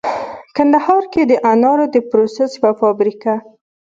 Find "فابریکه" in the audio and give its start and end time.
2.79-3.33